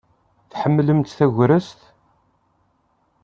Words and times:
Tḥemmlemt 0.51 1.15
tagrest? 1.17 1.79